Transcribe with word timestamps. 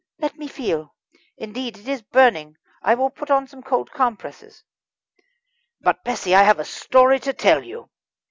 "Let 0.17 0.35
me 0.35 0.47
feel. 0.47 0.95
Indeed, 1.37 1.77
it 1.77 1.87
is 1.87 2.01
burning. 2.01 2.57
I 2.81 2.95
will 2.95 3.11
put 3.11 3.29
on 3.29 3.45
some 3.45 3.61
cold 3.61 3.91
compresses." 3.91 4.63
"But, 5.79 6.03
Bessie, 6.03 6.33
I 6.33 6.41
have 6.41 6.57
a 6.57 6.65
story 6.65 7.19
to 7.19 7.33
tell 7.33 7.63
you." 7.63 7.87